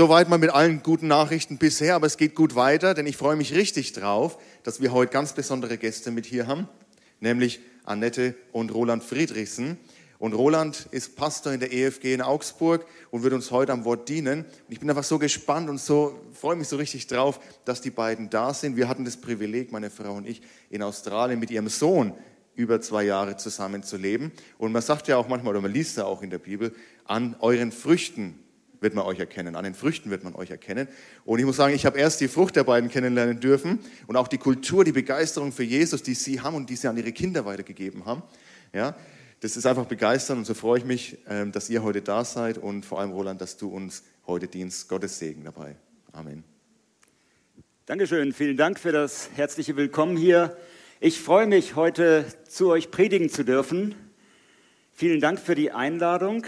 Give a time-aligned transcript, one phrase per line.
[0.00, 3.36] Soweit mal mit allen guten Nachrichten bisher, aber es geht gut weiter, denn ich freue
[3.36, 6.68] mich richtig drauf, dass wir heute ganz besondere Gäste mit hier haben,
[7.20, 9.76] nämlich Annette und Roland Friedrichsen.
[10.18, 14.08] Und Roland ist Pastor in der EFG in Augsburg und wird uns heute am Wort
[14.08, 14.46] dienen.
[14.46, 17.90] Und ich bin einfach so gespannt und so freue mich so richtig drauf, dass die
[17.90, 18.78] beiden da sind.
[18.78, 20.40] Wir hatten das Privileg, meine Frau und ich,
[20.70, 22.14] in Australien mit ihrem Sohn
[22.54, 24.32] über zwei Jahre zusammen zu leben.
[24.56, 26.74] Und man sagt ja auch manchmal, oder man liest ja auch in der Bibel,
[27.04, 28.38] an euren Früchten
[28.80, 30.88] wird man euch erkennen, an den Früchten wird man euch erkennen.
[31.24, 34.28] Und ich muss sagen, ich habe erst die Frucht der beiden kennenlernen dürfen und auch
[34.28, 37.44] die Kultur, die Begeisterung für Jesus, die sie haben und die sie an ihre Kinder
[37.44, 38.22] weitergegeben haben.
[38.72, 38.96] Ja,
[39.40, 42.58] das ist einfach begeisternd und so freue ich mich, ähm, dass ihr heute da seid
[42.58, 44.88] und vor allem, Roland, dass du uns heute dienst.
[44.88, 45.76] Gottes Segen dabei.
[46.12, 46.44] Amen.
[47.86, 50.56] Dankeschön, vielen Dank für das herzliche Willkommen hier.
[51.00, 53.94] Ich freue mich, heute zu euch predigen zu dürfen.
[54.92, 56.44] Vielen Dank für die Einladung.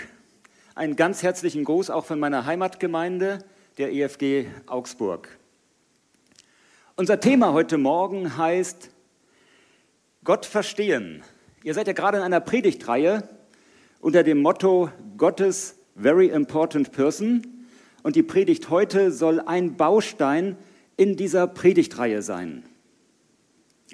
[0.74, 3.40] Einen ganz herzlichen Gruß auch von meiner Heimatgemeinde,
[3.76, 5.28] der EFG Augsburg.
[6.96, 8.88] Unser Thema heute Morgen heißt
[10.24, 11.22] Gott verstehen.
[11.62, 13.28] Ihr seid ja gerade in einer Predigtreihe
[14.00, 17.66] unter dem Motto Gottes Very Important Person.
[18.02, 20.56] Und die Predigt heute soll ein Baustein
[20.96, 22.64] in dieser Predigtreihe sein.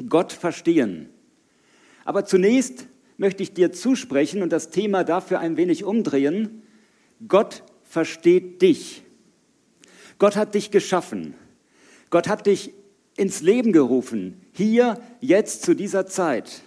[0.08, 1.08] Gott verstehen.
[2.04, 2.86] Aber zunächst
[3.16, 6.62] möchte ich dir zusprechen und das Thema dafür ein wenig umdrehen.
[7.26, 9.02] Gott versteht dich.
[10.18, 11.34] Gott hat dich geschaffen.
[12.10, 12.72] Gott hat dich
[13.16, 16.62] ins Leben gerufen, hier, jetzt, zu dieser Zeit.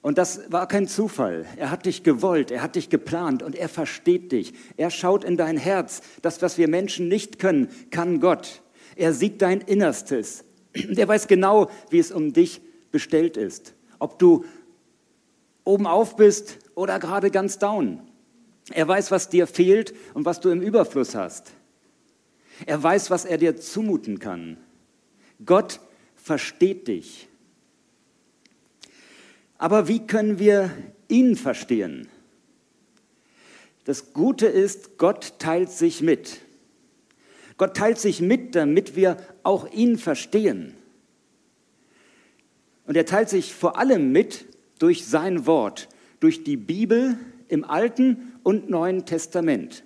[0.00, 1.46] Und das war kein Zufall.
[1.56, 4.52] Er hat dich gewollt, er hat dich geplant und er versteht dich.
[4.76, 6.02] Er schaut in dein Herz.
[6.20, 8.62] Das, was wir Menschen nicht können, kann Gott.
[8.96, 10.44] Er sieht dein Innerstes.
[10.74, 13.74] Er weiß genau, wie es um dich bestellt ist.
[13.98, 14.44] Ob du
[15.64, 18.00] oben auf bist oder gerade ganz down.
[18.70, 21.52] Er weiß, was dir fehlt und was du im Überfluss hast.
[22.66, 24.56] Er weiß, was er dir zumuten kann.
[25.44, 25.80] Gott
[26.16, 27.28] versteht dich.
[29.58, 30.70] Aber wie können wir
[31.08, 32.08] ihn verstehen?
[33.84, 36.40] Das Gute ist, Gott teilt sich mit.
[37.58, 40.74] Gott teilt sich mit, damit wir auch ihn verstehen.
[42.86, 44.46] Und er teilt sich vor allem mit
[44.78, 45.88] durch sein Wort,
[46.20, 47.18] durch die Bibel
[47.54, 49.84] im Alten und Neuen Testament.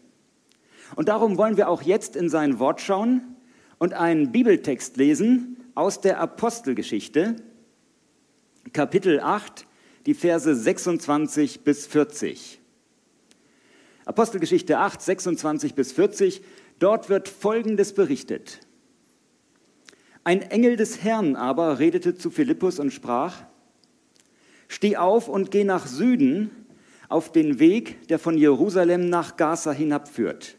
[0.96, 3.36] Und darum wollen wir auch jetzt in sein Wort schauen
[3.78, 7.36] und einen Bibeltext lesen aus der Apostelgeschichte,
[8.72, 9.66] Kapitel 8,
[10.06, 12.58] die Verse 26 bis 40.
[14.06, 16.42] Apostelgeschichte 8, 26 bis 40,
[16.78, 18.60] dort wird Folgendes berichtet.
[20.24, 23.42] Ein Engel des Herrn aber redete zu Philippus und sprach,
[24.68, 26.50] Steh auf und geh nach Süden
[27.08, 30.56] auf den Weg, der von Jerusalem nach Gaza hinabführt.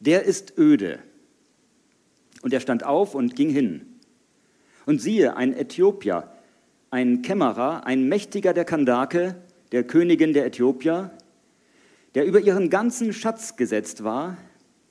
[0.00, 1.00] Der ist öde.
[2.42, 3.86] Und er stand auf und ging hin.
[4.86, 6.28] Und siehe, ein Äthiopier,
[6.90, 9.36] ein Kämmerer, ein Mächtiger der Kandake,
[9.70, 11.10] der Königin der Äthiopier,
[12.14, 14.36] der über ihren ganzen Schatz gesetzt war,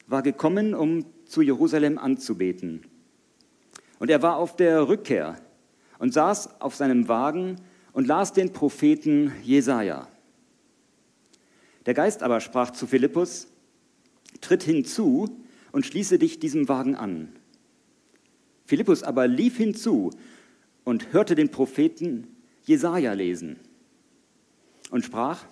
[0.07, 2.83] war gekommen, um zu Jerusalem anzubeten.
[3.99, 5.37] Und er war auf der Rückkehr
[5.99, 7.57] und saß auf seinem Wagen
[7.93, 10.07] und las den Propheten Jesaja.
[11.85, 13.47] Der Geist aber sprach zu Philippus:
[14.39, 15.29] Tritt hinzu
[15.71, 17.29] und schließe dich diesem Wagen an.
[18.65, 20.11] Philippus aber lief hinzu
[20.83, 22.27] und hörte den Propheten
[22.63, 23.59] Jesaja lesen
[24.91, 25.45] und sprach: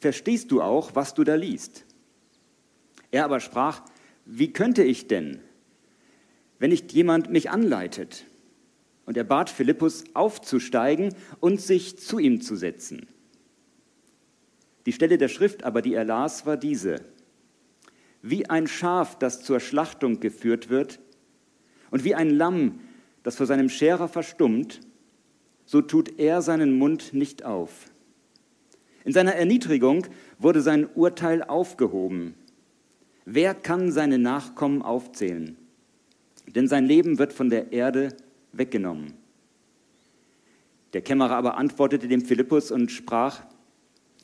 [0.00, 1.84] Verstehst du auch, was du da liest?
[3.10, 3.82] Er aber sprach:
[4.24, 5.40] Wie könnte ich denn,
[6.58, 8.26] wenn nicht jemand mich anleitet?
[9.06, 13.06] Und er bat Philippus aufzusteigen und sich zu ihm zu setzen.
[14.86, 17.00] Die Stelle der Schrift aber, die er las, war diese.
[18.22, 21.00] Wie ein Schaf, das zur Schlachtung geführt wird,
[21.90, 22.80] und wie ein Lamm,
[23.22, 24.80] das vor seinem Scherer verstummt,
[25.64, 27.90] so tut er seinen Mund nicht auf.
[29.04, 30.06] In seiner Erniedrigung
[30.38, 32.34] wurde sein Urteil aufgehoben.
[33.24, 35.56] Wer kann seine Nachkommen aufzählen?
[36.48, 38.16] Denn sein Leben wird von der Erde
[38.52, 39.14] weggenommen.
[40.92, 43.42] Der Kämmerer aber antwortete dem Philippus und sprach,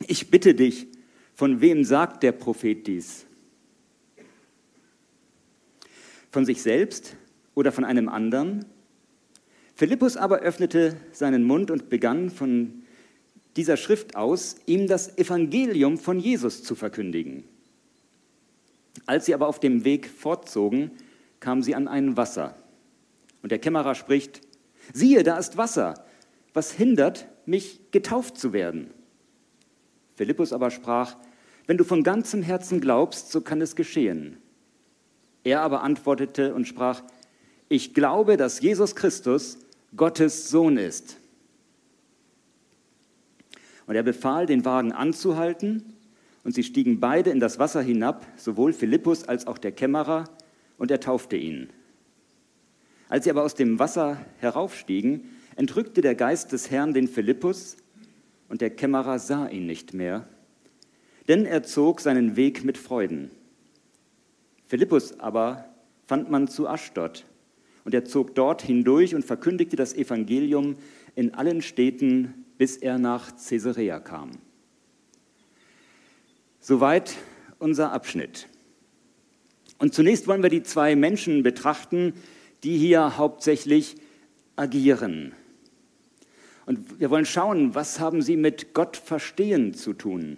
[0.07, 0.87] ich bitte dich,
[1.33, 3.25] von wem sagt der Prophet dies?
[6.31, 7.15] Von sich selbst
[7.55, 8.65] oder von einem anderen?
[9.75, 12.83] Philippus aber öffnete seinen Mund und begann von
[13.55, 17.43] dieser Schrift aus, ihm das Evangelium von Jesus zu verkündigen.
[19.05, 20.91] Als sie aber auf dem Weg fortzogen,
[21.39, 22.55] kamen sie an ein Wasser.
[23.41, 24.41] Und der Kämmerer spricht,
[24.93, 26.05] siehe, da ist Wasser.
[26.53, 28.91] Was hindert, mich getauft zu werden?
[30.15, 31.15] Philippus aber sprach,
[31.65, 34.37] wenn du von ganzem Herzen glaubst, so kann es geschehen.
[35.43, 37.03] Er aber antwortete und sprach,
[37.69, 39.57] ich glaube, dass Jesus Christus
[39.95, 41.17] Gottes Sohn ist.
[43.85, 45.83] Und er befahl, den Wagen anzuhalten,
[46.43, 50.25] und sie stiegen beide in das Wasser hinab, sowohl Philippus als auch der Kämmerer,
[50.77, 51.69] und er taufte ihn.
[53.07, 57.77] Als sie aber aus dem Wasser heraufstiegen, entrückte der Geist des Herrn den Philippus,
[58.53, 60.27] und der Kämmerer sah ihn nicht mehr,
[61.27, 63.31] denn er zog seinen Weg mit Freuden.
[64.67, 65.73] Philippus aber
[66.05, 67.25] fand man zu Aschdod,
[67.83, 70.75] und er zog dort hindurch und verkündigte das Evangelium
[71.15, 74.29] in allen Städten, bis er nach Caesarea kam.
[76.59, 77.15] Soweit
[77.57, 78.47] unser Abschnitt.
[79.79, 82.13] Und zunächst wollen wir die zwei Menschen betrachten,
[82.63, 83.95] die hier hauptsächlich
[84.55, 85.33] agieren.
[86.65, 90.37] Und wir wollen schauen, was haben sie mit Gott verstehen zu tun.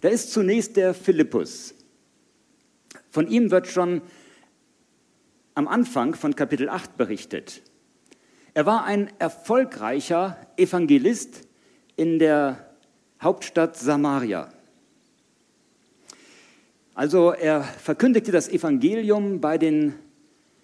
[0.00, 1.74] Da ist zunächst der Philippus.
[3.10, 4.02] Von ihm wird schon
[5.54, 7.62] am Anfang von Kapitel 8 berichtet.
[8.52, 11.46] Er war ein erfolgreicher Evangelist
[11.96, 12.74] in der
[13.22, 14.52] Hauptstadt Samaria.
[16.94, 19.94] Also er verkündigte das Evangelium bei den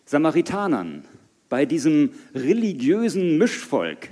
[0.07, 1.05] Samaritanern,
[1.53, 4.09] bei diesem religiösen Mischvolk,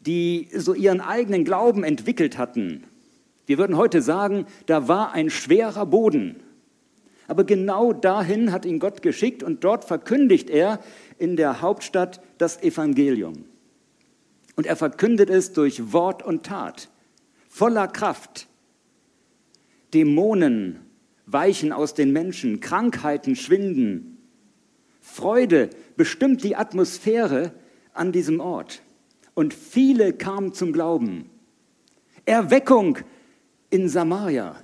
[0.00, 2.84] die so ihren eigenen Glauben entwickelt hatten.
[3.46, 6.36] Wir würden heute sagen, da war ein schwerer Boden.
[7.28, 10.80] Aber genau dahin hat ihn Gott geschickt und dort verkündigt er
[11.16, 13.46] in der Hauptstadt das Evangelium.
[14.54, 16.90] Und er verkündet es durch Wort und Tat,
[17.48, 18.48] voller Kraft.
[19.94, 20.80] Dämonen
[21.24, 24.11] weichen aus den Menschen, Krankheiten schwinden.
[25.02, 27.52] Freude bestimmt die Atmosphäre
[27.92, 28.82] an diesem Ort.
[29.34, 31.28] Und viele kamen zum Glauben.
[32.24, 32.98] Erweckung
[33.68, 34.56] in Samaria.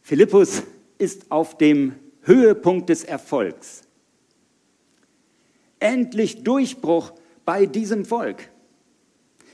[0.00, 0.62] Philippus
[0.98, 3.82] ist auf dem Höhepunkt des Erfolgs.
[5.78, 7.12] Endlich Durchbruch
[7.44, 8.48] bei diesem Volk.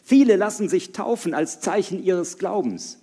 [0.02, 3.00] Viele lassen sich taufen als Zeichen ihres Glaubens.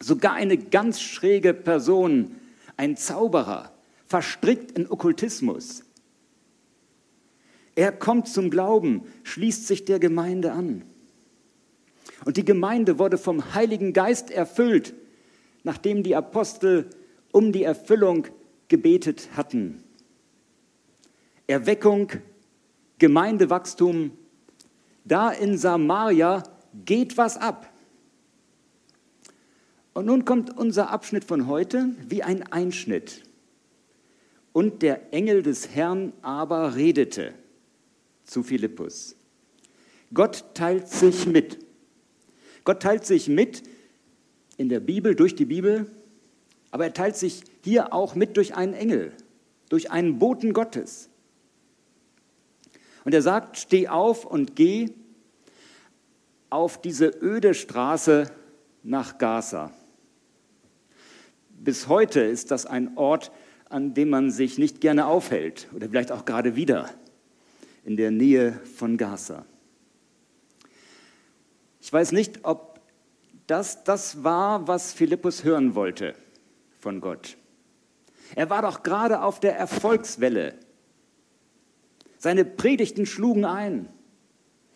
[0.00, 2.36] Sogar eine ganz schräge Person,
[2.76, 3.72] ein Zauberer,
[4.08, 5.84] verstrickt in Okkultismus.
[7.74, 10.82] Er kommt zum Glauben, schließt sich der Gemeinde an.
[12.24, 14.94] Und die Gemeinde wurde vom Heiligen Geist erfüllt,
[15.62, 16.90] nachdem die Apostel
[17.30, 18.26] um die Erfüllung
[18.66, 19.84] gebetet hatten.
[21.46, 22.10] Erweckung,
[22.98, 24.10] Gemeindewachstum,
[25.04, 26.42] da in Samaria
[26.84, 27.72] geht was ab.
[29.94, 33.27] Und nun kommt unser Abschnitt von heute wie ein Einschnitt.
[34.58, 37.32] Und der Engel des Herrn aber redete
[38.24, 39.14] zu Philippus.
[40.12, 41.64] Gott teilt sich mit.
[42.64, 43.62] Gott teilt sich mit
[44.56, 45.88] in der Bibel, durch die Bibel,
[46.72, 49.12] aber er teilt sich hier auch mit durch einen Engel,
[49.68, 51.08] durch einen Boten Gottes.
[53.04, 54.88] Und er sagt, steh auf und geh
[56.50, 58.28] auf diese öde Straße
[58.82, 59.70] nach Gaza.
[61.50, 63.30] Bis heute ist das ein Ort,
[63.68, 66.88] an dem man sich nicht gerne aufhält oder vielleicht auch gerade wieder
[67.84, 69.44] in der Nähe von Gaza.
[71.80, 72.80] Ich weiß nicht, ob
[73.46, 76.14] das das war, was Philippus hören wollte
[76.78, 77.36] von Gott.
[78.34, 80.54] Er war doch gerade auf der Erfolgswelle.
[82.18, 83.88] Seine Predigten schlugen ein.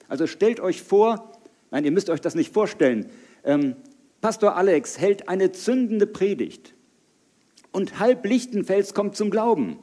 [0.09, 1.33] Also stellt euch vor,
[1.71, 3.11] nein, ihr müsst euch das nicht vorstellen,
[3.45, 3.77] ähm,
[4.21, 6.75] Pastor Alex hält eine zündende Predigt
[7.73, 9.79] und halb Lichtenfels kommt zum Glauben.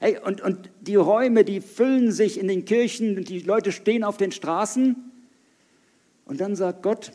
[0.00, 4.02] Hey, und, und die Räume, die füllen sich in den Kirchen und die Leute stehen
[4.02, 4.96] auf den Straßen.
[6.24, 7.12] Und dann sagt Gott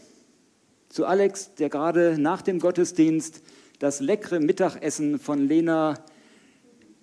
[0.87, 3.41] zu Alex, der gerade nach dem Gottesdienst
[3.79, 5.95] das leckere Mittagessen von Lena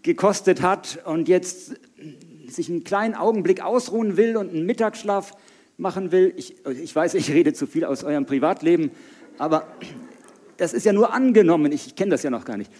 [0.02, 1.74] gekostet hat und jetzt
[2.46, 5.32] sich einen kleinen Augenblick ausruhen will und einen Mittagsschlaf
[5.76, 6.32] machen will.
[6.36, 8.90] Ich, ich weiß, ich rede zu viel aus eurem Privatleben,
[9.38, 9.66] aber
[10.56, 12.70] das ist ja nur angenommen, ich, ich kenne das ja noch gar nicht.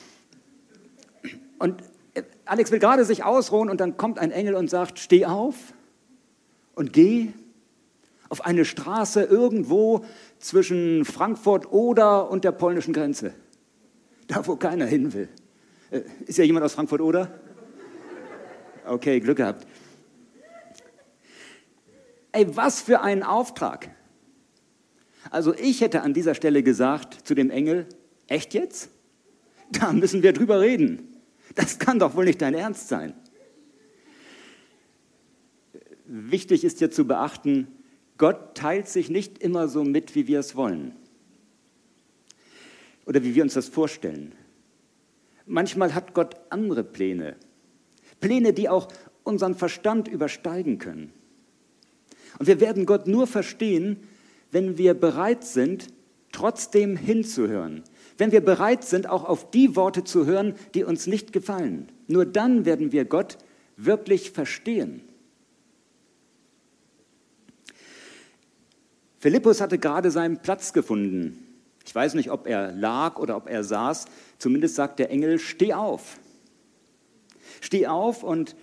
[1.59, 1.83] Und
[2.15, 5.55] äh, Alex will gerade sich ausruhen und dann kommt ein Engel und sagt, steh auf
[6.75, 7.29] und geh
[8.29, 10.05] auf eine Straße irgendwo
[10.39, 13.35] zwischen Frankfurt oder und der polnischen Grenze.
[14.27, 15.29] Da, wo keiner hin will.
[15.91, 17.31] Äh, ist ja jemand aus Frankfurt oder?
[18.87, 19.67] Okay, Glück gehabt.
[22.33, 23.91] Ey, was für ein Auftrag.
[25.31, 27.87] Also ich hätte an dieser Stelle gesagt zu dem Engel,
[28.27, 28.91] echt jetzt?
[29.71, 31.15] Da müssen wir drüber reden.
[31.55, 33.15] Das kann doch wohl nicht dein Ernst sein.
[36.07, 37.69] Wichtig ist hier zu beachten,
[38.19, 40.95] Gott teilt sich nicht immer so mit, wie wir es wollen
[43.07, 44.33] oder wie wir uns das vorstellen.
[45.47, 47.37] Manchmal hat Gott andere Pläne.
[48.21, 48.89] Pläne, die auch
[49.25, 51.13] unseren Verstand übersteigen können.
[52.39, 53.99] Und wir werden Gott nur verstehen,
[54.55, 55.89] wenn wir bereit sind,
[56.31, 57.83] trotzdem hinzuhören.
[58.17, 61.89] Wenn wir bereit sind, auch auf die Worte zu hören, die uns nicht gefallen.
[62.07, 63.37] Nur dann werden wir Gott
[63.77, 65.03] wirklich verstehen.
[69.19, 71.45] Philippus hatte gerade seinen Platz gefunden.
[71.85, 74.05] Ich weiß nicht, ob er lag oder ob er saß.
[74.39, 76.21] Zumindest sagt der Engel, steh auf.
[77.61, 78.55] Steh auf und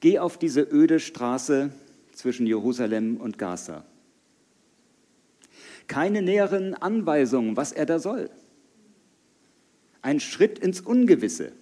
[0.00, 1.70] geh auf diese öde Straße
[2.14, 3.84] zwischen Jerusalem und Gaza.
[5.86, 8.30] Keine näheren Anweisungen, was er da soll.
[10.00, 11.52] Ein Schritt ins Ungewisse.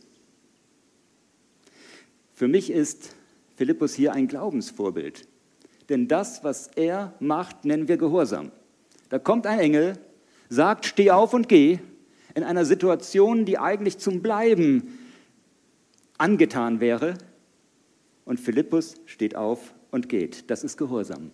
[2.35, 3.15] Für mich ist
[3.57, 5.29] Philippus hier ein Glaubensvorbild.
[5.91, 8.53] Denn das, was er macht, nennen wir Gehorsam.
[9.11, 9.99] Da kommt ein Engel,
[10.49, 11.81] sagt, steh auf und geh,
[12.35, 14.99] in einer Situation, die eigentlich zum Bleiben
[16.17, 17.15] angetan wäre.
[18.25, 20.51] Und Philippus steht auf und geht.
[20.51, 21.33] Das ist Gehorsam.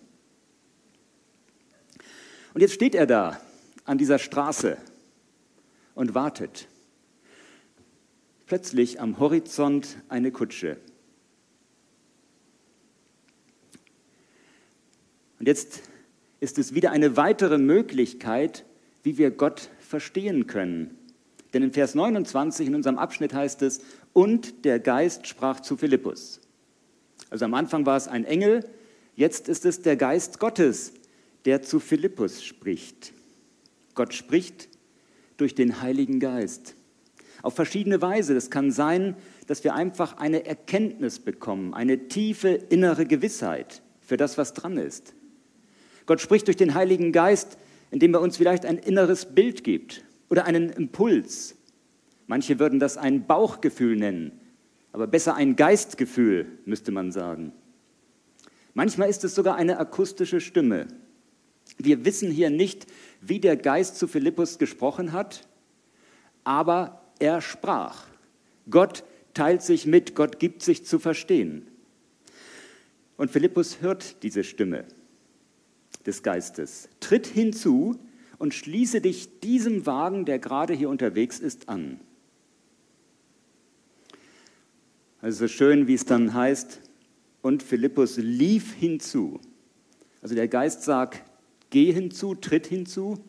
[2.53, 3.39] Und jetzt steht er da
[3.85, 4.77] an dieser Straße
[5.95, 6.67] und wartet.
[8.45, 10.77] Plötzlich am Horizont eine Kutsche.
[15.39, 15.81] Und jetzt
[16.39, 18.65] ist es wieder eine weitere Möglichkeit,
[19.03, 20.97] wie wir Gott verstehen können.
[21.53, 23.81] Denn in Vers 29 in unserem Abschnitt heißt es,
[24.13, 26.41] und der Geist sprach zu Philippus.
[27.29, 28.67] Also am Anfang war es ein Engel,
[29.15, 30.93] jetzt ist es der Geist Gottes,
[31.47, 33.13] der zu Philippus spricht.
[33.95, 34.67] Gott spricht
[35.37, 36.75] durch den Heiligen Geist.
[37.41, 38.33] Auf verschiedene Weise.
[38.33, 39.15] Das kann sein,
[39.47, 45.13] dass wir einfach eine Erkenntnis bekommen, eine tiefe innere Gewissheit für das, was dran ist.
[46.05, 47.57] Gott spricht durch den Heiligen Geist,
[47.91, 51.55] indem er uns vielleicht ein inneres Bild gibt oder einen Impuls.
[52.25, 54.33] Manche würden das ein Bauchgefühl nennen,
[54.91, 57.53] aber besser ein Geistgefühl, müsste man sagen.
[58.73, 60.87] Manchmal ist es sogar eine akustische Stimme.
[61.77, 62.87] Wir wissen hier nicht,
[63.21, 65.47] wie der Geist zu Philippus gesprochen hat,
[66.43, 68.07] aber er sprach.
[68.69, 71.67] Gott teilt sich mit, Gott gibt sich zu verstehen.
[73.17, 74.85] Und Philippus hört diese Stimme
[76.05, 76.89] des Geistes.
[76.99, 77.99] Tritt hinzu
[78.37, 81.99] und schließe dich diesem Wagen, der gerade hier unterwegs ist, an.
[85.21, 86.81] Also schön, wie es dann heißt,
[87.41, 89.39] und Philippus lief hinzu.
[90.21, 91.23] Also der Geist sagt,
[91.69, 93.19] geh hinzu, tritt hinzu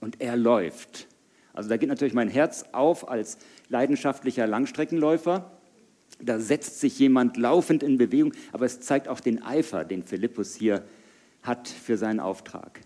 [0.00, 1.06] und er läuft.
[1.52, 3.38] Also da geht natürlich mein Herz auf als
[3.68, 5.50] leidenschaftlicher Langstreckenläufer.
[6.20, 10.54] Da setzt sich jemand laufend in Bewegung, aber es zeigt auch den Eifer, den Philippus
[10.54, 10.84] hier
[11.42, 12.80] hat für seinen Auftrag.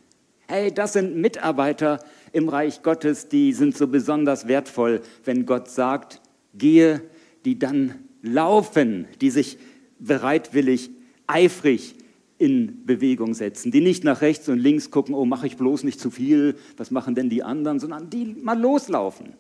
[0.49, 2.03] Hey, das sind Mitarbeiter
[2.33, 6.21] im Reich Gottes, die sind so besonders wertvoll, wenn Gott sagt,
[6.55, 7.03] gehe,
[7.45, 9.59] die dann laufen, die sich
[9.99, 10.91] bereitwillig,
[11.27, 11.95] eifrig
[12.41, 16.01] in Bewegung setzen, die nicht nach rechts und links gucken, oh, mache ich bloß nicht
[16.01, 19.35] zu viel, was machen denn die anderen, sondern die mal loslaufen,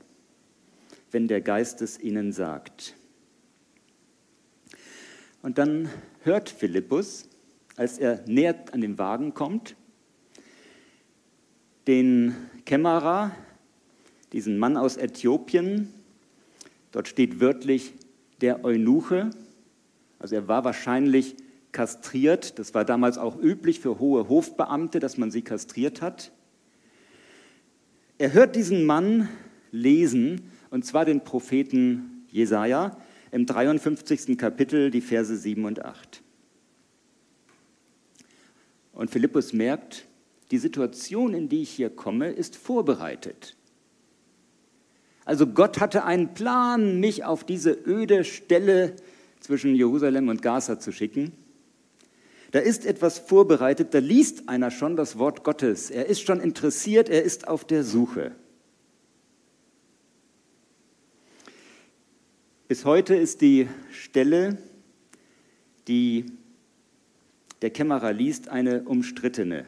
[1.10, 2.94] wenn der Geist es ihnen sagt.
[5.40, 5.88] Und dann
[6.24, 7.26] hört Philippus,
[7.74, 9.76] als er näher an den Wagen kommt,
[11.86, 12.34] den
[12.66, 13.34] Kämmerer,
[14.34, 15.88] diesen Mann aus Äthiopien,
[16.92, 17.94] dort steht wörtlich
[18.42, 19.30] der Eunuche,
[20.18, 21.34] also er war wahrscheinlich
[21.72, 26.32] kastriert, das war damals auch üblich für hohe Hofbeamte, dass man sie kastriert hat.
[28.18, 29.28] Er hört diesen Mann
[29.72, 32.96] lesen, und zwar den Propheten Jesaja
[33.30, 34.36] im 53.
[34.36, 36.22] Kapitel, die Verse 7 und 8.
[38.92, 40.06] Und Philippus merkt,
[40.50, 43.56] die Situation, in die ich hier komme, ist vorbereitet.
[45.24, 48.96] Also Gott hatte einen Plan, mich auf diese öde Stelle
[49.38, 51.32] zwischen Jerusalem und Gaza zu schicken.
[52.50, 55.90] Da ist etwas vorbereitet, da liest einer schon das Wort Gottes.
[55.90, 58.32] Er ist schon interessiert, er ist auf der Suche.
[62.66, 64.58] Bis heute ist die Stelle,
[65.86, 66.26] die
[67.62, 69.66] der Kämmerer liest, eine umstrittene.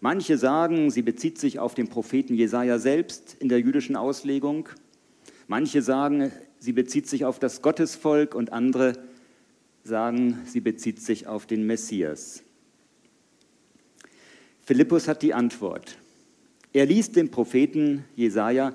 [0.00, 4.68] Manche sagen, sie bezieht sich auf den Propheten Jesaja selbst in der jüdischen Auslegung.
[5.48, 8.94] Manche sagen, sie bezieht sich auf das Gottesvolk und andere
[9.84, 12.42] sagen, sie bezieht sich auf den Messias.
[14.64, 15.98] Philippus hat die Antwort.
[16.72, 18.74] Er liest den Propheten Jesaja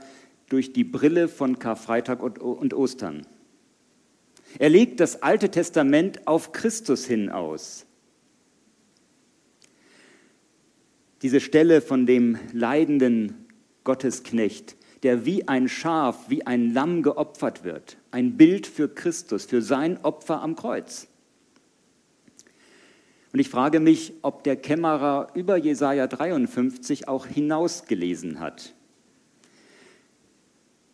[0.50, 3.28] durch die Brille von Karfreitag und Ostern.
[4.60, 7.86] Er legt das Alte Testament auf Christus hin aus.
[11.22, 13.46] Diese Stelle von dem leidenden
[13.84, 17.98] Gottesknecht, der wie ein Schaf, wie ein Lamm geopfert wird.
[18.14, 21.08] Ein Bild für Christus, für sein Opfer am Kreuz.
[23.32, 28.76] Und ich frage mich, ob der Kämmerer über Jesaja 53 auch hinausgelesen hat.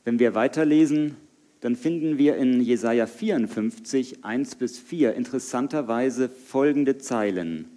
[0.05, 1.17] Wenn wir weiterlesen,
[1.59, 7.67] dann finden wir in Jesaja 54, 1 bis 4 interessanterweise folgende Zeilen.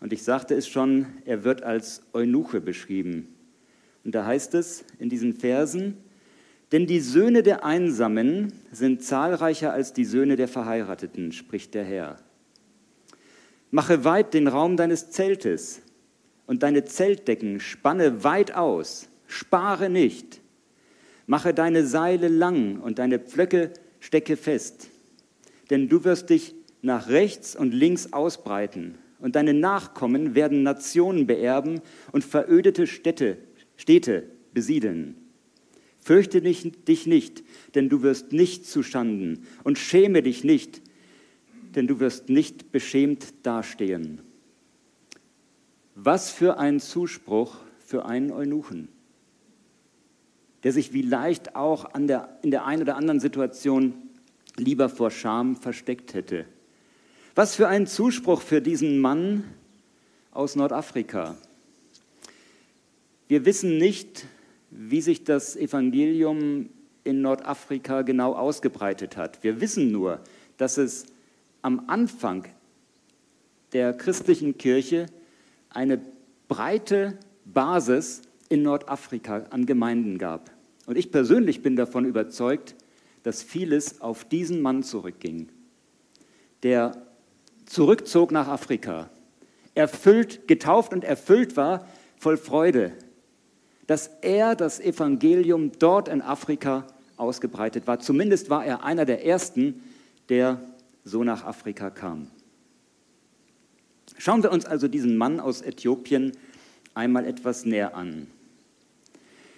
[0.00, 3.28] Und ich sagte es schon, er wird als Eunuche beschrieben.
[4.04, 5.96] Und da heißt es in diesen Versen,
[6.72, 12.18] denn die Söhne der Einsamen sind zahlreicher als die Söhne der Verheirateten, spricht der Herr.
[13.70, 15.82] Mache weit den Raum deines Zeltes
[16.46, 20.40] und deine Zeltdecken spanne weit aus, spare nicht.
[21.26, 24.88] Mache deine Seile lang und deine Pflöcke stecke fest.
[25.70, 31.80] Denn du wirst dich nach rechts und links ausbreiten und deine Nachkommen werden Nationen beerben
[32.12, 33.38] und verödete Städte,
[33.76, 35.21] Städte besiedeln.
[36.02, 37.44] Fürchte dich nicht,
[37.76, 40.82] denn du wirst nicht zustanden und schäme dich nicht,
[41.76, 44.20] denn du wirst nicht beschämt dastehen.
[45.94, 48.88] Was für ein Zuspruch für einen Eunuchen,
[50.64, 53.94] der sich wie leicht auch der, in der einen oder anderen Situation
[54.56, 56.46] lieber vor Scham versteckt hätte.
[57.34, 59.44] Was für ein Zuspruch für diesen Mann
[60.32, 61.36] aus Nordafrika.
[63.28, 64.26] Wir wissen nicht,
[64.74, 66.70] wie sich das Evangelium
[67.04, 69.42] in Nordafrika genau ausgebreitet hat.
[69.42, 70.20] Wir wissen nur,
[70.56, 71.06] dass es
[71.60, 72.46] am Anfang
[73.72, 75.06] der christlichen Kirche
[75.68, 76.00] eine
[76.48, 80.50] breite Basis in Nordafrika an Gemeinden gab.
[80.86, 82.74] Und ich persönlich bin davon überzeugt,
[83.22, 85.48] dass vieles auf diesen Mann zurückging,
[86.62, 87.06] der
[87.66, 89.10] zurückzog nach Afrika,
[89.74, 91.86] erfüllt, getauft und erfüllt war
[92.16, 92.92] voll Freude,
[93.86, 96.86] dass er das Evangelium dort in Afrika
[97.16, 98.00] ausgebreitet war.
[98.00, 99.82] Zumindest war er einer der ersten,
[100.28, 100.60] der
[101.04, 102.28] so nach Afrika kam.
[104.18, 106.32] Schauen wir uns also diesen Mann aus Äthiopien
[106.94, 108.26] einmal etwas näher an.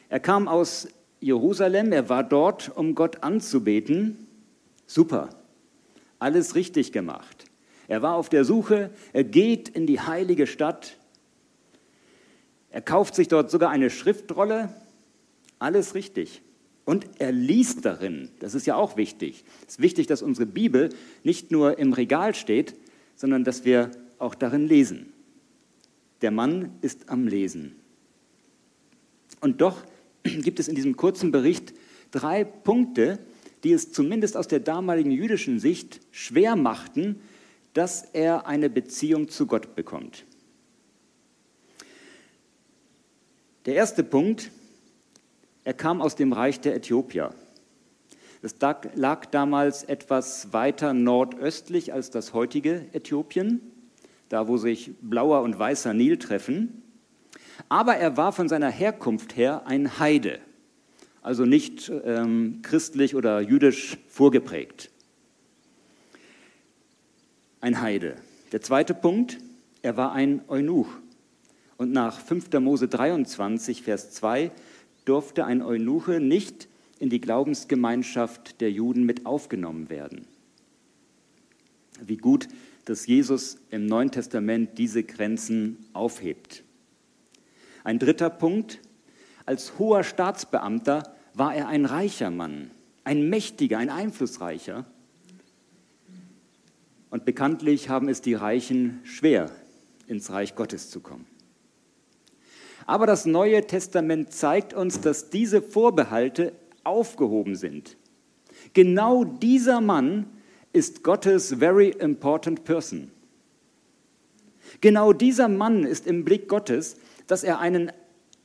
[0.09, 0.89] Er kam aus
[1.21, 4.27] Jerusalem, er war dort, um Gott anzubeten.
[4.87, 5.31] Super,
[6.19, 7.47] alles richtig gemacht.
[7.89, 10.97] Er war auf der Suche, er geht in die heilige Stadt,
[12.75, 14.69] er kauft sich dort sogar eine Schriftrolle,
[15.61, 16.43] alles richtig.
[16.85, 18.31] Und er liest darin.
[18.41, 19.45] Das ist ja auch wichtig.
[19.61, 20.89] Es ist wichtig, dass unsere Bibel
[21.23, 22.75] nicht nur im Regal steht,
[23.15, 25.13] sondern dass wir auch darin lesen.
[26.21, 27.77] Der Mann ist am Lesen.
[29.41, 29.85] Und doch
[30.25, 31.75] gibt es in diesem kurzen Bericht
[32.11, 33.21] drei Punkte,
[33.63, 37.21] die es zumindest aus der damaligen jüdischen Sicht schwer machten,
[37.73, 40.25] dass er eine Beziehung zu Gott bekommt.
[43.67, 44.51] Der erste Punkt
[45.65, 47.35] er kam aus dem Reich der Äthiopier.
[48.43, 48.57] Es
[48.95, 53.63] lag damals etwas weiter nordöstlich als das heutige Äthiopien,
[54.29, 56.83] da wo sich blauer und weißer Nil treffen.
[57.71, 60.41] Aber er war von seiner Herkunft her ein Heide,
[61.23, 64.91] also nicht ähm, christlich oder jüdisch vorgeprägt.
[67.63, 68.17] Ein Heide.
[68.53, 69.39] Der zweite Punkt,
[69.81, 70.89] er war ein Eunuch.
[71.85, 72.51] Und nach 5.
[72.61, 74.53] Mose 23, Vers 2
[75.05, 76.67] durfte ein Eunuche nicht
[76.99, 80.27] in die Glaubensgemeinschaft der Juden mit aufgenommen werden.
[82.01, 82.49] Wie gut,
[82.87, 86.65] dass Jesus im Neuen Testament diese Grenzen aufhebt.
[87.85, 88.81] Ein dritter Punkt,
[89.45, 92.71] als hoher Staatsbeamter war er ein reicher Mann,
[93.05, 94.87] ein mächtiger, ein einflussreicher.
[97.11, 99.51] Und bekanntlich haben es die Reichen schwer,
[100.07, 101.27] ins Reich Gottes zu kommen.
[102.87, 106.53] Aber das Neue Testament zeigt uns, dass diese Vorbehalte
[106.85, 107.97] aufgehoben sind.
[108.73, 110.27] Genau dieser Mann
[110.73, 113.11] ist Gottes very important person.
[114.81, 117.93] Genau dieser Mann ist im Blick Gottes, dass er einen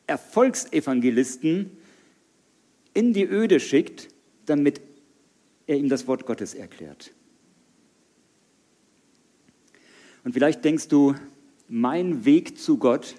[0.07, 1.71] Erfolgsevangelisten
[2.93, 4.09] in die Öde schickt,
[4.45, 4.81] damit
[5.67, 7.11] er ihm das Wort Gottes erklärt.
[10.23, 11.15] Und vielleicht denkst du,
[11.67, 13.15] mein Weg zu Gott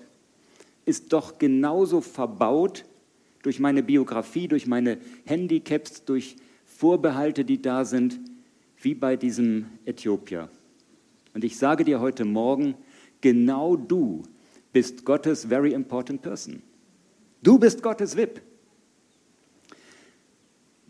[0.91, 2.85] ist doch genauso verbaut
[3.43, 8.19] durch meine Biografie, durch meine Handicaps, durch Vorbehalte, die da sind,
[8.83, 10.51] wie bei diesem Äthiopier.
[11.33, 12.75] Und ich sage dir heute Morgen,
[13.21, 14.25] genau du
[14.73, 16.61] bist Gottes very important person.
[17.43, 18.43] Du bist Gottes VIP.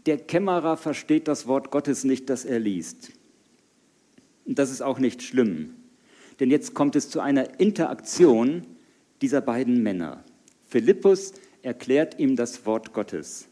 [0.06, 3.12] Der Kämmerer versteht das Wort Gottes nicht, das er liest.
[4.46, 5.74] Und das ist auch nicht schlimm.
[6.40, 8.62] Denn jetzt kommt es zu einer Interaktion
[9.20, 10.24] dieser beiden Männer.
[10.68, 13.46] Philippus erklärt ihm das Wort Gottes.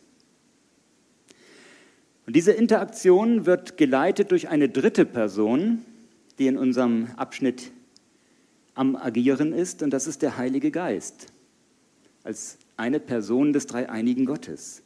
[2.26, 5.84] Und diese Interaktion wird geleitet durch eine dritte Person,
[6.38, 7.72] die in unserem Abschnitt
[8.74, 11.32] am Agieren ist, und das ist der Heilige Geist,
[12.22, 14.82] als eine Person des dreieinigen Gottes.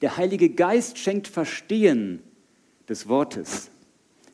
[0.00, 2.20] Der Heilige Geist schenkt Verstehen
[2.88, 3.70] des Wortes.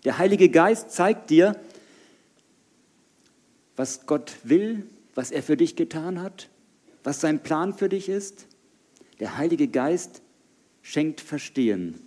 [0.04, 1.56] Der Heilige Geist zeigt dir,
[3.76, 6.50] was Gott will, was er für dich getan hat,
[7.02, 8.46] was sein Plan für dich ist.
[9.20, 10.22] Der Heilige Geist
[10.82, 12.00] schenkt Verstehen.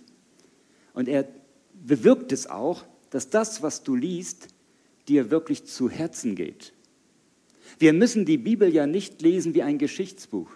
[0.92, 1.28] Und er
[1.74, 4.48] bewirkt es auch, dass das, was du liest,
[5.08, 6.72] dir wirklich zu Herzen geht.
[7.78, 10.50] Wir müssen die Bibel ja nicht lesen wie ein Geschichtsbuch,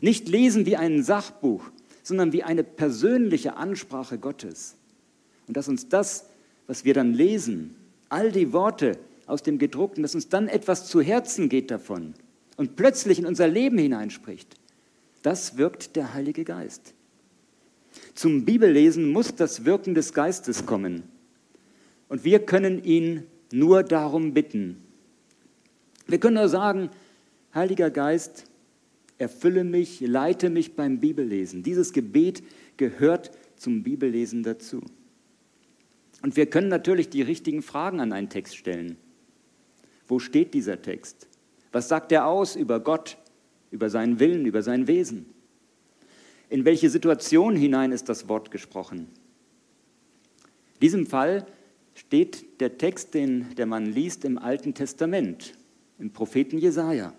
[0.00, 1.64] nicht lesen wie ein Sachbuch,
[2.02, 4.76] sondern wie eine persönliche Ansprache Gottes.
[5.46, 6.26] Und dass uns das,
[6.66, 7.76] was wir dann lesen,
[8.08, 12.14] all die Worte aus dem Gedruckten, dass uns dann etwas zu Herzen geht davon
[12.56, 14.54] und plötzlich in unser Leben hineinspricht,
[15.22, 16.94] das wirkt der Heilige Geist.
[18.14, 21.04] Zum Bibellesen muss das Wirken des Geistes kommen.
[22.08, 24.82] Und wir können ihn nur darum bitten.
[26.06, 26.90] Wir können nur sagen,
[27.54, 28.44] Heiliger Geist,
[29.18, 31.62] erfülle mich, leite mich beim Bibellesen.
[31.62, 32.42] Dieses Gebet
[32.76, 34.82] gehört zum Bibellesen dazu.
[36.22, 38.96] Und wir können natürlich die richtigen Fragen an einen Text stellen.
[40.12, 41.26] Wo steht dieser Text?
[41.72, 43.16] Was sagt er aus über Gott,
[43.70, 45.24] über seinen Willen, über sein Wesen?
[46.50, 49.08] In welche Situation hinein ist das Wort gesprochen?
[50.74, 51.46] In diesem Fall
[51.94, 55.54] steht der Text, den der Mann liest, im Alten Testament,
[55.98, 57.14] im Propheten Jesaja.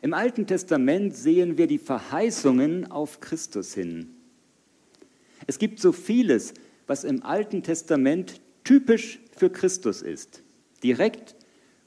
[0.00, 4.14] Im Alten Testament sehen wir die Verheißungen auf Christus hin.
[5.46, 6.54] Es gibt so vieles,
[6.86, 10.42] was im Alten Testament typisch für Christus ist.
[10.82, 11.36] Direkt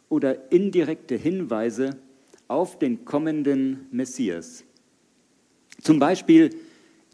[0.09, 1.97] oder indirekte Hinweise
[2.47, 4.63] auf den kommenden Messias.
[5.81, 6.55] Zum Beispiel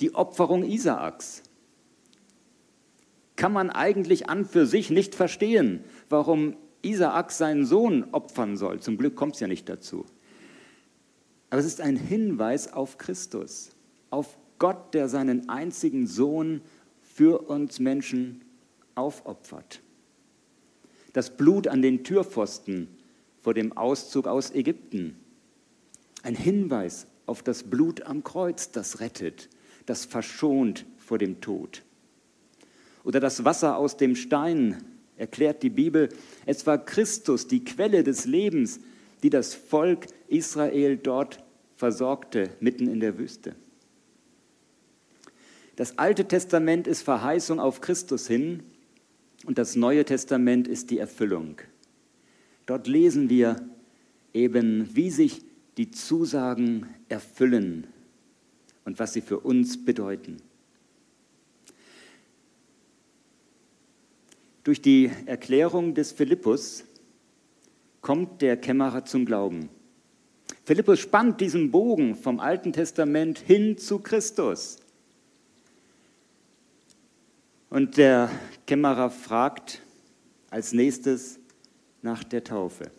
[0.01, 1.43] die Opferung Isaaks.
[3.36, 8.80] Kann man eigentlich an für sich nicht verstehen, warum Isaak seinen Sohn opfern soll.
[8.80, 10.06] Zum Glück kommt es ja nicht dazu.
[11.49, 13.71] Aber es ist ein Hinweis auf Christus,
[14.10, 16.62] auf Gott, der seinen einzigen Sohn
[17.01, 18.43] für uns Menschen
[18.95, 19.82] aufopfert.
[21.13, 22.88] Das Blut an den Türpfosten
[23.41, 25.17] vor dem Auszug aus Ägypten.
[26.24, 29.50] Ein Hinweis auf das Blut am Kreuz, das rettet,
[29.86, 31.84] das verschont vor dem Tod.
[33.04, 34.84] Oder das Wasser aus dem Stein,
[35.17, 36.10] erklärt die Bibel,
[36.45, 38.80] es war Christus, die Quelle des Lebens,
[39.24, 41.43] die das Volk Israel dort
[41.76, 43.56] versorgte, mitten in der Wüste.
[45.76, 48.63] Das Alte Testament ist Verheißung auf Christus hin
[49.45, 51.58] und das Neue Testament ist die Erfüllung.
[52.65, 53.67] Dort lesen wir
[54.34, 55.41] eben, wie sich
[55.77, 57.88] die Zusagen erfüllen
[58.86, 60.38] und was sie für uns bedeuten.
[64.63, 66.84] Durch die Erklärung des Philippus
[68.01, 69.69] kommt der Kämmerer zum Glauben.
[70.65, 74.81] Philippus spannt diesen Bogen vom Alten Testament hin zu Christus.
[77.71, 78.29] Und der
[78.67, 79.81] Kämmerer fragt
[80.49, 81.39] als nächstes
[82.01, 82.91] nach der Taufe.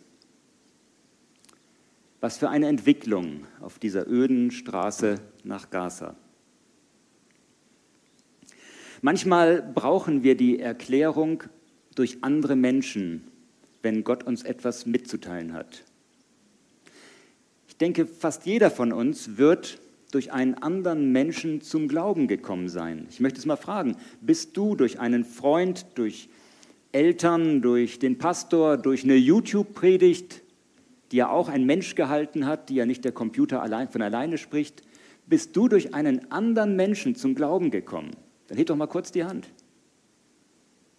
[2.22, 6.16] Was für eine Entwicklung auf dieser öden Straße nach Gaza.
[9.02, 11.42] Manchmal brauchen wir die Erklärung
[11.94, 13.30] durch andere Menschen,
[13.82, 15.84] wenn Gott uns etwas mitzuteilen hat.
[17.68, 19.81] Ich denke, fast jeder von uns wird
[20.12, 23.06] durch einen anderen Menschen zum Glauben gekommen sein.
[23.10, 26.28] Ich möchte es mal fragen, bist du durch einen Freund, durch
[26.92, 30.42] Eltern, durch den Pastor, durch eine YouTube-Predigt,
[31.10, 34.36] die ja auch ein Mensch gehalten hat, die ja nicht der Computer allein, von alleine
[34.38, 34.82] spricht,
[35.26, 38.10] bist du durch einen anderen Menschen zum Glauben gekommen?
[38.48, 39.48] Dann heb doch mal kurz die Hand.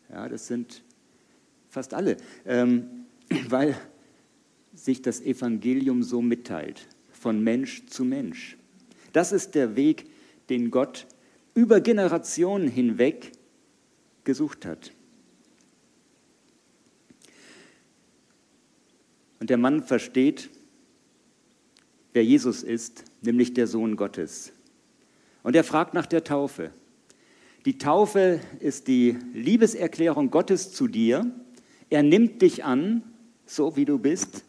[0.09, 0.83] Ja, das sind
[1.69, 3.05] fast alle, ähm,
[3.49, 3.75] weil
[4.73, 8.57] sich das Evangelium so mitteilt, von Mensch zu Mensch.
[9.13, 10.05] Das ist der Weg,
[10.49, 11.07] den Gott
[11.55, 13.31] über Generationen hinweg
[14.23, 14.91] gesucht hat.
[19.39, 20.49] Und der Mann versteht,
[22.13, 24.53] wer Jesus ist, nämlich der Sohn Gottes.
[25.43, 26.71] Und er fragt nach der Taufe.
[27.65, 31.29] Die Taufe ist die Liebeserklärung Gottes zu dir.
[31.89, 33.03] Er nimmt dich an,
[33.45, 34.43] so wie du bist.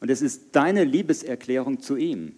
[0.00, 2.34] Und es ist deine Liebeserklärung zu ihm,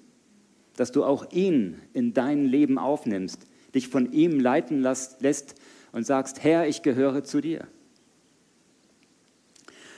[0.76, 5.54] dass du auch ihn in dein Leben aufnimmst, dich von ihm leiten lässt
[5.92, 7.66] und sagst, Herr, ich gehöre zu dir.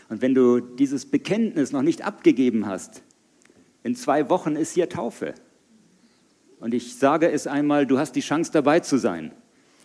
[0.08, 3.02] Und wenn du dieses Bekenntnis noch nicht abgegeben hast,
[3.82, 5.34] in zwei Wochen ist hier Taufe.
[6.60, 9.32] Und ich sage es einmal, du hast die Chance dabei zu sein.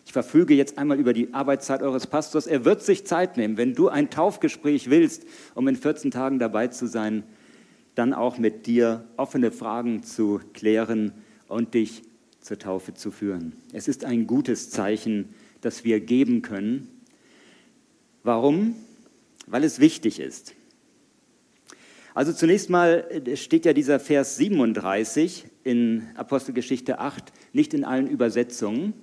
[0.05, 2.47] Ich verfüge jetzt einmal über die Arbeitszeit eures Pastors.
[2.47, 6.67] Er wird sich Zeit nehmen, wenn du ein Taufgespräch willst, um in 14 Tagen dabei
[6.67, 7.23] zu sein,
[7.95, 11.13] dann auch mit dir offene Fragen zu klären
[11.47, 12.03] und dich
[12.39, 13.53] zur Taufe zu führen.
[13.73, 16.87] Es ist ein gutes Zeichen, das wir geben können.
[18.23, 18.75] Warum?
[19.47, 20.53] Weil es wichtig ist.
[22.13, 28.93] Also zunächst mal steht ja dieser Vers 37 in Apostelgeschichte 8 nicht in allen Übersetzungen.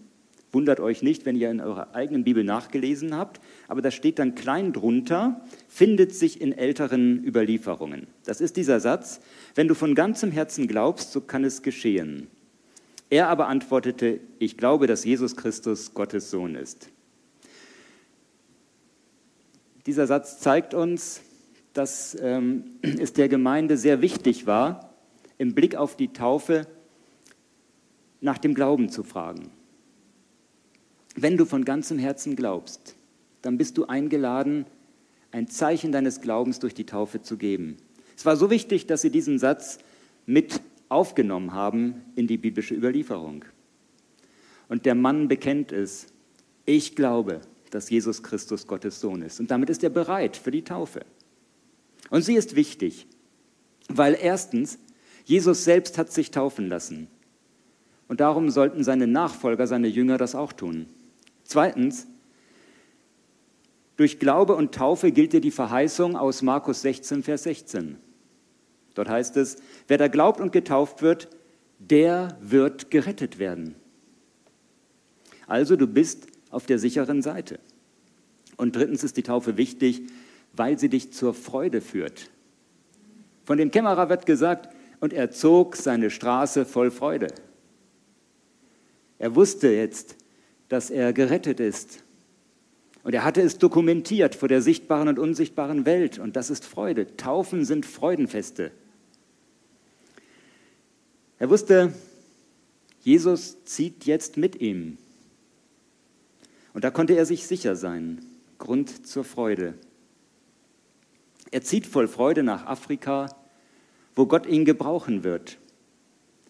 [0.50, 4.34] Wundert euch nicht, wenn ihr in eurer eigenen Bibel nachgelesen habt, aber da steht dann
[4.34, 8.06] klein drunter, findet sich in älteren Überlieferungen.
[8.24, 9.20] Das ist dieser Satz,
[9.54, 12.28] wenn du von ganzem Herzen glaubst, so kann es geschehen.
[13.10, 16.90] Er aber antwortete, ich glaube, dass Jesus Christus Gottes Sohn ist.
[19.86, 21.20] Dieser Satz zeigt uns,
[21.72, 24.94] dass ähm, es der Gemeinde sehr wichtig war,
[25.36, 26.66] im Blick auf die Taufe
[28.20, 29.50] nach dem Glauben zu fragen.
[31.20, 32.94] Wenn du von ganzem Herzen glaubst,
[33.42, 34.66] dann bist du eingeladen,
[35.32, 37.76] ein Zeichen deines Glaubens durch die Taufe zu geben.
[38.16, 39.78] Es war so wichtig, dass sie diesen Satz
[40.26, 43.44] mit aufgenommen haben in die biblische Überlieferung.
[44.68, 46.06] Und der Mann bekennt es,
[46.66, 49.40] ich glaube, dass Jesus Christus Gottes Sohn ist.
[49.40, 51.04] Und damit ist er bereit für die Taufe.
[52.10, 53.08] Und sie ist wichtig,
[53.88, 54.78] weil erstens,
[55.24, 57.08] Jesus selbst hat sich taufen lassen.
[58.06, 60.86] Und darum sollten seine Nachfolger, seine Jünger das auch tun.
[61.48, 62.06] Zweitens,
[63.96, 67.96] durch Glaube und Taufe gilt dir die Verheißung aus Markus 16, Vers 16.
[68.94, 69.56] Dort heißt es,
[69.86, 71.30] wer da glaubt und getauft wird,
[71.78, 73.76] der wird gerettet werden.
[75.46, 77.58] Also du bist auf der sicheren Seite.
[78.58, 80.02] Und drittens ist die Taufe wichtig,
[80.52, 82.30] weil sie dich zur Freude führt.
[83.46, 84.68] Von dem Kämmerer wird gesagt,
[85.00, 87.28] und er zog seine Straße voll Freude.
[89.18, 90.16] Er wusste jetzt,
[90.68, 92.02] dass er gerettet ist.
[93.02, 96.18] Und er hatte es dokumentiert vor der sichtbaren und unsichtbaren Welt.
[96.18, 97.16] Und das ist Freude.
[97.16, 98.70] Taufen sind Freudenfeste.
[101.38, 101.94] Er wusste,
[103.00, 104.98] Jesus zieht jetzt mit ihm.
[106.74, 108.20] Und da konnte er sich sicher sein.
[108.58, 109.74] Grund zur Freude.
[111.50, 113.34] Er zieht voll Freude nach Afrika,
[114.14, 115.58] wo Gott ihn gebrauchen wird.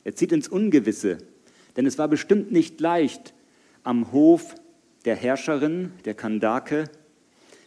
[0.05, 1.19] Er zieht ins Ungewisse,
[1.77, 3.35] denn es war bestimmt nicht leicht,
[3.89, 4.55] am Hof
[5.07, 6.91] der Herrscherin, der Kandake.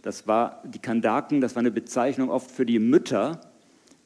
[0.03, 3.41] Das war die Kandaken, das war eine Bezeichnung oft für die Mütter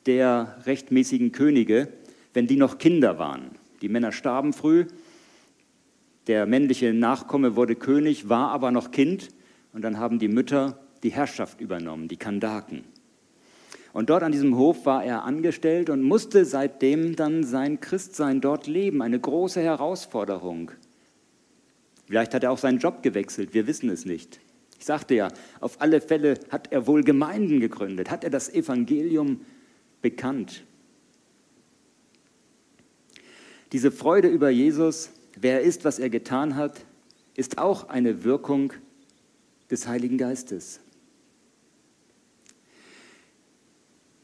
[0.06, 1.90] der rechtmäßigen Könige,
[2.34, 3.52] wenn die noch Kinder waren.
[3.82, 4.86] Die Männer starben früh,
[6.28, 9.28] der männliche Nachkomme wurde König, war aber noch Kind
[9.74, 12.86] und dann haben die Mütter die Herrschaft übernommen, die Kandaken.
[13.92, 18.68] Und dort an diesem Hof war er angestellt und musste seitdem dann sein Christsein dort
[18.68, 19.02] leben.
[19.02, 20.72] Eine große Herausforderung.
[22.08, 24.40] Vielleicht hat er auch seinen Job gewechselt, wir wissen es nicht.
[24.78, 29.42] Ich sagte ja, auf alle Fälle hat er wohl Gemeinden gegründet, hat er das Evangelium
[30.02, 30.64] bekannt.
[33.72, 36.86] Diese Freude über Jesus, wer er ist, was er getan hat,
[37.36, 38.74] ist auch eine Wirkung
[39.72, 40.80] des Heiligen Geistes.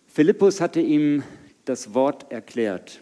[0.08, 1.24] Philippus hatte ihm
[1.66, 3.02] das Wort erklärt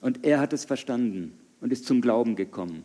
[0.00, 2.84] und er hat es verstanden und ist zum Glauben gekommen.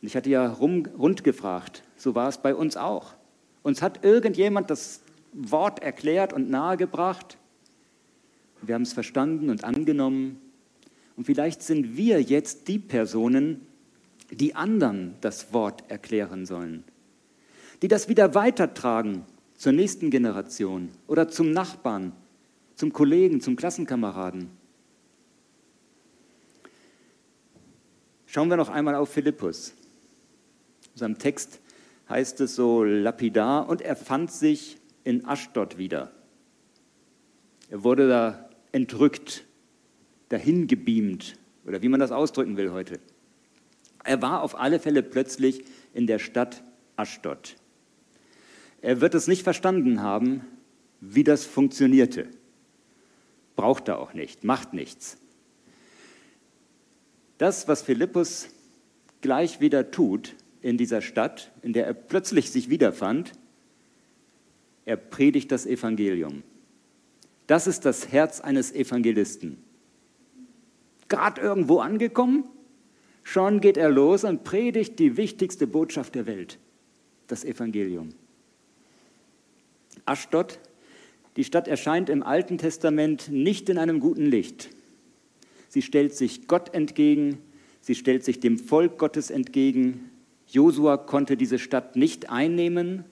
[0.00, 3.14] Und ich hatte ja rum, rund gefragt, so war es bei uns auch.
[3.62, 7.36] Uns hat irgendjemand das Wort erklärt und nahegebracht.
[8.62, 10.40] Wir haben es verstanden und angenommen.
[11.16, 13.66] Und vielleicht sind wir jetzt die Personen,
[14.30, 16.84] die anderen das Wort erklären sollen,
[17.82, 19.24] die das wieder weitertragen
[19.56, 22.12] zur nächsten Generation oder zum Nachbarn,
[22.76, 24.50] zum Kollegen, zum Klassenkameraden.
[28.26, 29.74] Schauen wir noch einmal auf Philippus.
[31.00, 31.60] In seinem Text
[32.10, 36.12] heißt es so lapidar, und er fand sich in Aschdod wieder.
[37.70, 39.46] Er wurde da entrückt,
[40.28, 43.00] dahin gebeamt, oder wie man das ausdrücken will heute.
[44.04, 46.62] Er war auf alle Fälle plötzlich in der Stadt
[46.96, 47.56] Aschdod.
[48.82, 50.44] Er wird es nicht verstanden haben,
[51.00, 52.28] wie das funktionierte.
[53.56, 55.16] Braucht er auch nicht, macht nichts.
[57.38, 58.50] Das, was Philippus
[59.22, 63.32] gleich wieder tut, in dieser Stadt, in der er plötzlich sich wiederfand,
[64.84, 66.42] er predigt das Evangelium.
[67.46, 69.58] Das ist das Herz eines Evangelisten.
[71.08, 72.44] Gerade irgendwo angekommen,
[73.22, 76.58] schon geht er los und predigt die wichtigste Botschaft der Welt,
[77.26, 78.10] das Evangelium.
[80.04, 80.58] Aschdod,
[81.36, 84.70] die Stadt erscheint im Alten Testament nicht in einem guten Licht.
[85.68, 87.38] sie stellt sich Gott entgegen,
[87.80, 90.09] sie stellt sich dem Volk Gottes entgegen.
[90.52, 93.04] Josua konnte diese Stadt nicht einnehmen.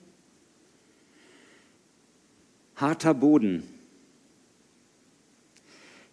[2.75, 3.63] Harter Boden.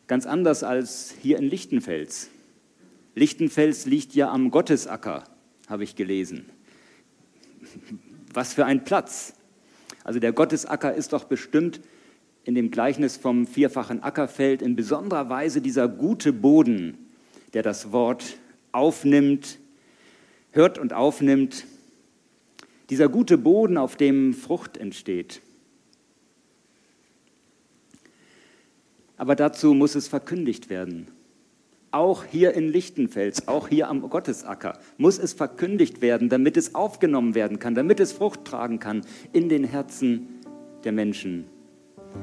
[0.07, 2.31] Ganz anders als hier in Lichtenfels.
[3.17, 5.25] Lichtenfels liegt ja am Gottesacker,
[5.69, 6.47] habe ich gelesen.
[8.33, 9.35] Was für ein Platz.
[10.05, 11.81] Also der Gottesacker ist doch bestimmt
[12.45, 16.97] in dem Gleichnis vom vierfachen Ackerfeld in besonderer Weise dieser gute Boden,
[17.55, 18.39] der das Wort
[18.71, 19.59] aufnimmt,
[20.57, 21.67] hört und aufnimmt.
[22.91, 25.43] Dieser gute Boden, auf dem Frucht entsteht.
[29.17, 31.09] Aber dazu muss es verkündigt werden.
[31.91, 37.35] Auch hier in Lichtenfels, auch hier am Gottesacker muss es verkündigt werden, damit es aufgenommen
[37.35, 40.29] werden kann, damit es Frucht tragen kann in den Herzen
[40.85, 41.47] der Menschen.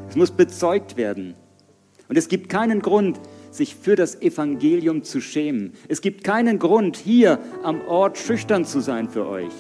[0.09, 1.33] Es muss bezeugt werden.
[2.07, 3.19] Und es gibt keinen Grund,
[3.53, 5.73] sich für das Evangelium zu schämen.
[5.87, 9.53] Es gibt keinen Grund, hier am Ort schüchtern zu sein für euch.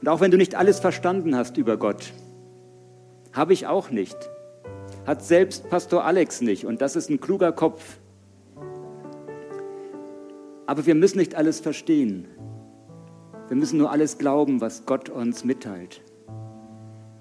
[0.00, 2.12] Und auch wenn du nicht alles verstanden hast über Gott,
[3.32, 4.16] habe ich auch nicht
[5.06, 7.98] hat selbst Pastor Alex nicht und das ist ein kluger Kopf.
[10.66, 12.28] Aber wir müssen nicht alles verstehen.
[13.48, 16.00] Wir müssen nur alles glauben, was Gott uns mitteilt,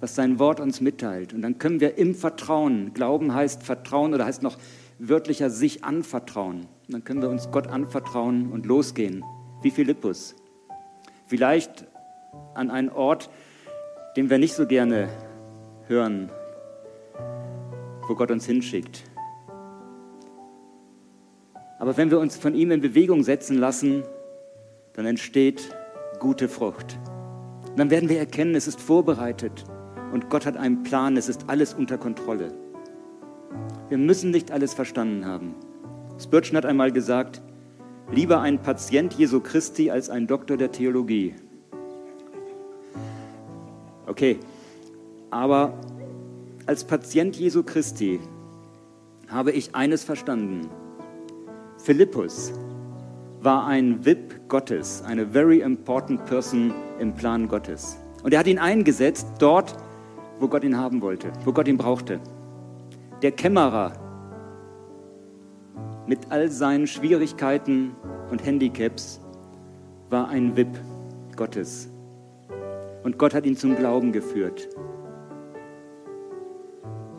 [0.02, 1.34] was sein Wort uns mitteilt.
[1.34, 4.58] Und dann können wir im Vertrauen, Glauben heißt Vertrauen oder heißt noch
[4.98, 6.68] wörtlicher sich anvertrauen.
[6.88, 9.24] Und dann können wir uns Gott anvertrauen und losgehen,
[9.62, 10.36] wie Philippus.
[11.28, 11.86] Vielleicht
[12.54, 13.30] an einen Ort,
[14.16, 15.10] den wir nicht so gerne
[15.88, 16.30] hören,
[18.08, 19.04] wo Gott uns hinschickt.
[21.78, 24.04] Aber wenn wir uns von ihm in Bewegung setzen lassen,
[24.94, 25.74] dann entsteht
[26.20, 27.00] gute Frucht.
[27.70, 29.64] Und dann werden wir erkennen, es ist vorbereitet
[30.12, 32.54] und Gott hat einen Plan, es ist alles unter Kontrolle.
[33.90, 35.56] Wir müssen nicht alles verstanden haben.
[36.20, 37.42] Spurgeon hat einmal gesagt,
[38.12, 41.36] lieber ein Patient Jesu Christi als ein Doktor der Theologie.
[44.06, 44.38] Okay,
[45.32, 45.74] aber
[46.66, 48.20] als Patient Jesu Christi
[49.28, 50.70] habe ich eines verstanden.
[51.78, 52.52] Philippus
[53.42, 57.98] war ein VIP Gottes, eine very important person im Plan Gottes.
[58.24, 59.76] Und er hat ihn eingesetzt dort,
[60.40, 62.20] wo Gott ihn haben wollte, wo Gott ihn brauchte.
[63.22, 63.94] Der Kämmerer
[66.08, 67.96] mit all seinen Schwierigkeiten
[68.32, 69.20] und Handicaps
[70.10, 70.80] war ein VIP
[71.36, 71.90] Gottes.
[73.04, 74.70] Und Gott hat ihn zum Glauben geführt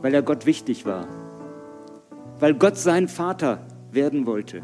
[0.02, 1.06] weil er Gott wichtig war,
[2.38, 4.62] weil Gott sein Vater werden wollte.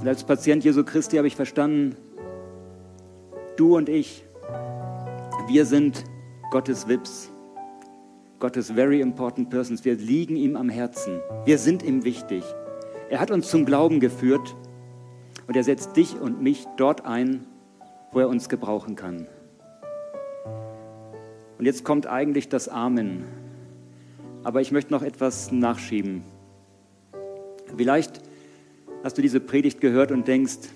[0.00, 1.96] Und als Patient Jesu Christi habe ich verstanden,
[3.56, 4.24] du und ich,
[5.48, 6.04] wir sind
[6.54, 7.32] Gottes Wips,
[8.38, 9.84] Gottes very important persons.
[9.84, 11.18] Wir liegen ihm am Herzen.
[11.44, 12.44] Wir sind ihm wichtig.
[13.10, 14.54] Er hat uns zum Glauben geführt
[15.48, 17.44] und er setzt dich und mich dort ein,
[18.12, 19.26] wo er uns gebrauchen kann.
[21.58, 23.24] Und jetzt kommt eigentlich das Amen.
[24.44, 26.22] Aber ich möchte noch etwas nachschieben.
[27.76, 28.20] Vielleicht
[29.02, 30.68] hast du diese Predigt gehört und denkst,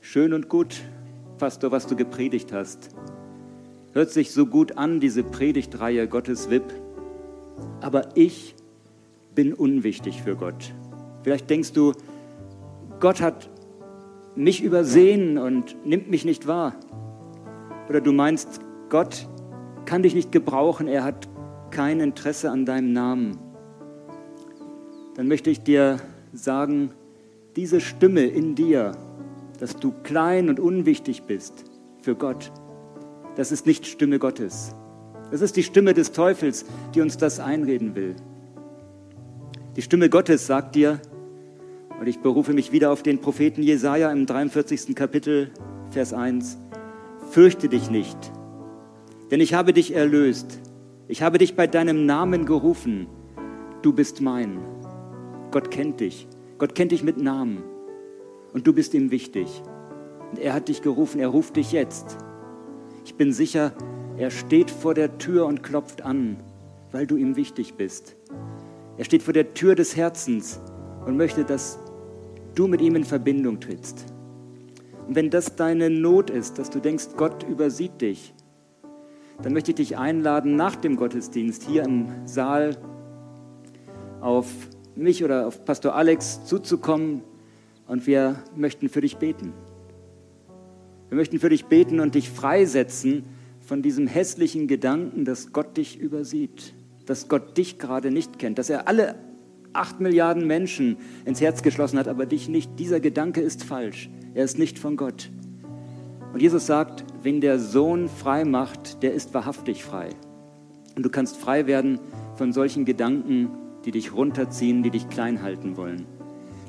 [0.00, 0.80] schön und gut,
[1.36, 2.96] Pastor, was du gepredigt hast.
[3.96, 6.64] Hört sich so gut an, diese Predigtreihe Gottes WIP.
[7.80, 8.54] Aber ich
[9.34, 10.74] bin unwichtig für Gott.
[11.22, 11.94] Vielleicht denkst du,
[13.00, 13.48] Gott hat
[14.34, 16.74] mich übersehen und nimmt mich nicht wahr.
[17.88, 19.26] Oder du meinst, Gott
[19.86, 21.26] kann dich nicht gebrauchen, er hat
[21.70, 23.38] kein Interesse an deinem Namen,
[25.14, 26.00] dann möchte ich dir
[26.34, 26.90] sagen,
[27.56, 28.92] diese Stimme in dir,
[29.58, 31.64] dass du klein und unwichtig bist
[32.02, 32.52] für Gott,
[33.36, 34.74] das ist nicht Stimme Gottes.
[35.30, 38.16] Das ist die Stimme des Teufels, die uns das einreden will.
[39.76, 41.00] Die Stimme Gottes sagt dir,
[42.00, 44.94] und ich berufe mich wieder auf den Propheten Jesaja im 43.
[44.94, 45.50] Kapitel,
[45.90, 46.58] Vers 1,
[47.30, 48.18] fürchte dich nicht,
[49.30, 50.60] denn ich habe dich erlöst.
[51.08, 53.06] Ich habe dich bei deinem Namen gerufen.
[53.82, 54.58] Du bist mein.
[55.52, 56.26] Gott kennt dich.
[56.58, 57.62] Gott kennt dich mit Namen.
[58.52, 59.62] Und du bist ihm wichtig.
[60.30, 61.20] Und er hat dich gerufen.
[61.20, 62.18] Er ruft dich jetzt.
[63.06, 63.72] Ich bin sicher,
[64.18, 66.38] er steht vor der Tür und klopft an,
[66.90, 68.16] weil du ihm wichtig bist.
[68.98, 70.60] Er steht vor der Tür des Herzens
[71.06, 71.78] und möchte, dass
[72.56, 74.06] du mit ihm in Verbindung trittst.
[75.06, 78.34] Und wenn das deine Not ist, dass du denkst, Gott übersieht dich,
[79.40, 82.76] dann möchte ich dich einladen, nach dem Gottesdienst hier im Saal
[84.20, 84.48] auf
[84.96, 87.22] mich oder auf Pastor Alex zuzukommen
[87.86, 89.52] und wir möchten für dich beten.
[91.08, 93.24] Wir möchten für dich beten und dich freisetzen
[93.60, 96.74] von diesem hässlichen Gedanken, dass Gott dich übersieht.
[97.06, 99.14] dass Gott dich gerade nicht kennt, dass er alle
[99.72, 102.78] acht Milliarden Menschen ins Herz geschlossen hat, aber dich nicht.
[102.78, 104.10] Dieser Gedanke ist falsch.
[104.34, 105.30] Er ist nicht von Gott.
[106.32, 110.10] Und Jesus sagt, wenn der Sohn frei macht, der ist wahrhaftig frei.
[110.96, 112.00] Und du kannst frei werden
[112.36, 113.50] von solchen Gedanken,
[113.84, 116.06] die dich runterziehen, die dich klein halten wollen.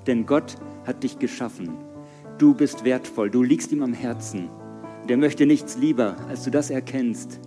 [0.05, 1.69] Denn Gott hat dich geschaffen.
[2.37, 4.49] Du bist wertvoll, du liegst ihm am Herzen.
[5.01, 7.39] Und er möchte nichts lieber, als du das erkennst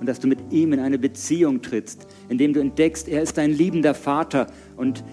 [0.00, 3.50] und dass du mit ihm in eine Beziehung trittst, indem du entdeckst, er ist dein
[3.50, 5.04] liebender Vater und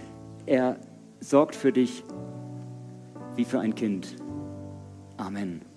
[0.45, 0.77] er
[1.19, 2.03] sorgt für dich
[3.35, 4.15] wie für ein Kind.
[5.17, 5.70] Amen.